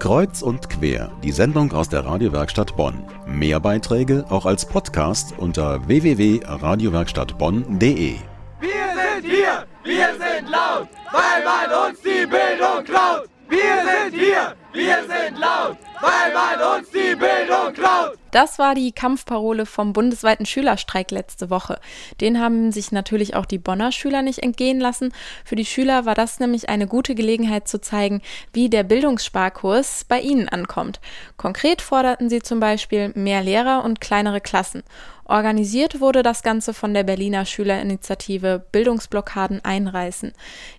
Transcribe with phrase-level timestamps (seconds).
[0.00, 3.04] Kreuz und quer, die Sendung aus der Radiowerkstatt Bonn.
[3.26, 8.16] Mehr Beiträge auch als Podcast unter www.radiowerkstattbonn.de.
[8.60, 13.28] Wir sind hier, wir sind laut, weil man uns die Bildung klaut.
[13.50, 18.16] Wir sind hier, wir sind laut, weil man uns die Bildung klaut.
[18.30, 21.80] Das war die Kampfparole vom bundesweiten Schülerstreik letzte Woche.
[22.20, 25.12] Den haben sich natürlich auch die Bonner Schüler nicht entgehen lassen.
[25.44, 28.22] Für die Schüler war das nämlich eine gute Gelegenheit zu zeigen,
[28.52, 31.00] wie der Bildungssparkurs bei ihnen ankommt.
[31.36, 34.82] Konkret forderten sie zum Beispiel mehr Lehrer und kleinere Klassen.
[35.30, 40.32] Organisiert wurde das Ganze von der Berliner Schülerinitiative Bildungsblockaden einreißen.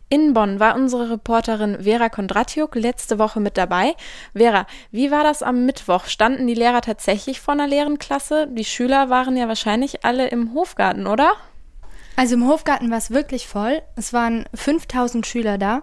[0.09, 3.95] In Bonn war unsere Reporterin Vera Kondratjuk letzte Woche mit dabei.
[4.35, 6.03] Vera, wie war das am Mittwoch?
[6.03, 8.47] Standen die Lehrer tatsächlich vor einer leeren Klasse?
[8.47, 11.33] Die Schüler waren ja wahrscheinlich alle im Hofgarten, oder?
[12.15, 13.81] Also im Hofgarten war es wirklich voll.
[13.95, 15.81] Es waren 5000 Schüler da.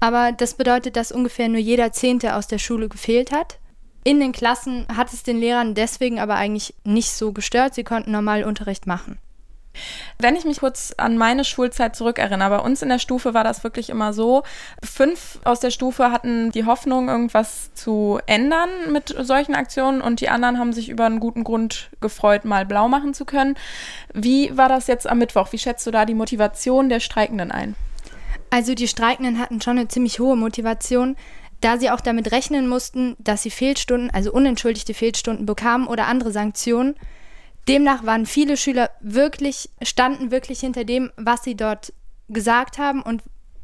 [0.00, 3.58] Aber das bedeutet, dass ungefähr nur jeder Zehnte aus der Schule gefehlt hat.
[4.04, 7.74] In den Klassen hat es den Lehrern deswegen aber eigentlich nicht so gestört.
[7.74, 9.18] Sie konnten normal Unterricht machen.
[10.18, 13.64] Wenn ich mich kurz an meine Schulzeit zurückerinnere, bei uns in der Stufe war das
[13.64, 14.42] wirklich immer so.
[14.82, 20.28] Fünf aus der Stufe hatten die Hoffnung, irgendwas zu ändern mit solchen Aktionen und die
[20.28, 23.56] anderen haben sich über einen guten Grund gefreut, mal blau machen zu können.
[24.12, 25.52] Wie war das jetzt am Mittwoch?
[25.52, 27.74] Wie schätzt du da die Motivation der Streikenden ein?
[28.50, 31.16] Also die Streikenden hatten schon eine ziemlich hohe Motivation
[31.60, 36.30] da sie auch damit rechnen mussten, dass sie Fehlstunden, also unentschuldigte Fehlstunden bekamen oder andere
[36.30, 36.96] Sanktionen.
[37.68, 41.92] Demnach waren viele Schüler wirklich, standen wirklich hinter dem, was sie dort
[42.28, 43.22] gesagt haben und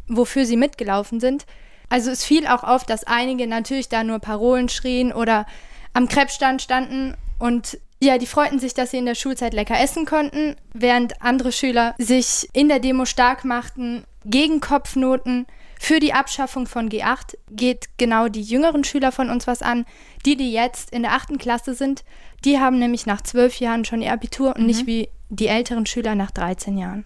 [0.08, 1.46] wofür sie mitgelaufen sind.
[1.88, 5.46] Also es fiel auch auf, dass einige natürlich da nur Parolen schrien oder
[5.92, 10.06] am Krebsstand standen und ja, die freuten sich, dass sie in der Schulzeit lecker essen
[10.06, 15.46] konnten, während andere Schüler sich in der Demo stark machten gegen Kopfnoten,
[15.84, 19.84] für die Abschaffung von G8 geht genau die jüngeren Schüler von uns was an.
[20.24, 22.04] Die, die jetzt in der achten Klasse sind,
[22.44, 24.66] die haben nämlich nach zwölf Jahren schon ihr Abitur und mhm.
[24.68, 27.04] nicht wie die älteren Schüler nach 13 Jahren.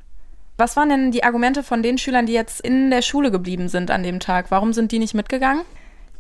[0.59, 3.91] Was waren denn die Argumente von den Schülern, die jetzt in der Schule geblieben sind
[3.91, 4.50] an dem Tag?
[4.50, 5.62] Warum sind die nicht mitgegangen?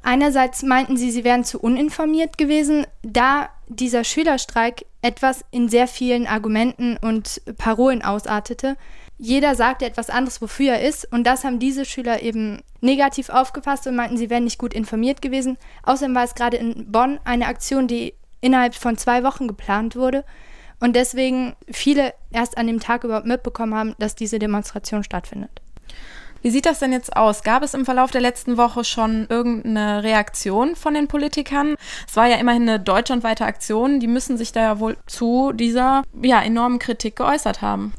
[0.02, 6.26] Einerseits meinten sie, sie wären zu uninformiert gewesen, da dieser Schülerstreik etwas in sehr vielen
[6.26, 8.78] Argumenten und Parolen ausartete
[9.18, 11.10] jeder sagte etwas anderes, wofür er ist.
[11.12, 15.22] Und das haben diese Schüler eben negativ aufgefasst und meinten, sie wären nicht gut informiert
[15.22, 15.56] gewesen.
[15.84, 20.24] Außerdem war es gerade in Bonn eine Aktion, die innerhalb von zwei Wochen geplant wurde.
[20.80, 25.62] Und deswegen viele erst an dem Tag überhaupt mitbekommen haben, dass diese Demonstration stattfindet.
[26.42, 27.42] Wie sieht das denn jetzt aus?
[27.42, 31.76] Gab es im Verlauf der letzten Woche schon irgendeine Reaktion von den Politikern?
[32.06, 33.98] Es war ja immerhin eine deutschlandweite Aktion.
[33.98, 37.94] Die müssen sich da ja wohl zu dieser ja, enormen Kritik geäußert haben.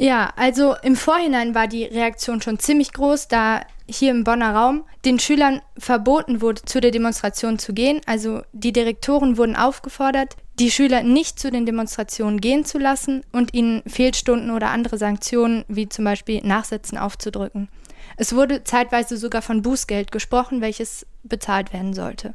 [0.00, 4.84] Ja, also im Vorhinein war die Reaktion schon ziemlich groß, da hier im Bonner Raum
[5.04, 8.00] den Schülern verboten wurde, zu der Demonstration zu gehen.
[8.06, 13.54] Also die Direktoren wurden aufgefordert, die Schüler nicht zu den Demonstrationen gehen zu lassen und
[13.54, 17.68] ihnen Fehlstunden oder andere Sanktionen wie zum Beispiel Nachsitzen aufzudrücken.
[18.16, 22.34] Es wurde zeitweise sogar von Bußgeld gesprochen, welches bezahlt werden sollte.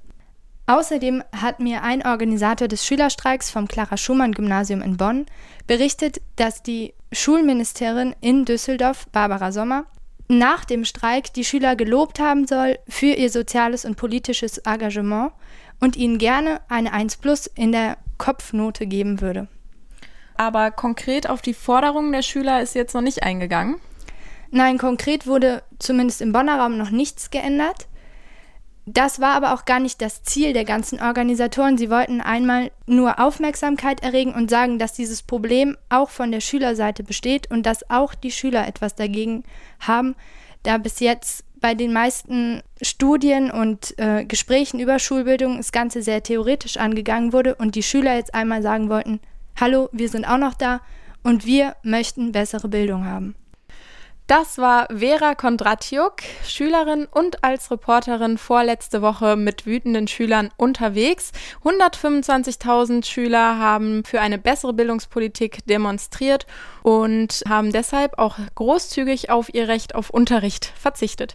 [0.66, 5.26] Außerdem hat mir ein Organisator des Schülerstreiks vom Clara Schumann Gymnasium in Bonn
[5.68, 9.86] berichtet, dass die Schulministerin in Düsseldorf, Barbara Sommer,
[10.30, 15.34] nach dem Streik die Schüler gelobt haben soll für ihr soziales und politisches Engagement
[15.82, 19.48] und ihnen gerne eine 1 plus in der Kopfnote geben würde.
[20.36, 23.76] Aber konkret auf die Forderungen der Schüler ist jetzt noch nicht eingegangen?
[24.50, 27.88] Nein, konkret wurde zumindest im Bonner Raum noch nichts geändert.
[28.86, 31.78] Das war aber auch gar nicht das Ziel der ganzen Organisatoren.
[31.78, 37.04] Sie wollten einmal nur Aufmerksamkeit erregen und sagen, dass dieses Problem auch von der Schülerseite
[37.04, 39.44] besteht und dass auch die Schüler etwas dagegen
[39.80, 40.16] haben,
[40.64, 46.22] da bis jetzt bei den meisten Studien und äh, Gesprächen über Schulbildung das Ganze sehr
[46.22, 49.22] theoretisch angegangen wurde und die Schüler jetzt einmal sagen wollten,
[49.58, 50.82] hallo, wir sind auch noch da
[51.24, 53.36] und wir möchten bessere Bildung haben.
[54.28, 56.14] Das war Vera Kondratjuk,
[56.48, 61.34] Schülerin und als Reporterin vorletzte Woche mit wütenden Schülern unterwegs.
[61.66, 66.48] 125.000 Schüler haben für eine bessere Bildungspolitik demonstriert
[66.84, 71.34] und haben deshalb auch großzügig auf ihr Recht auf Unterricht verzichtet.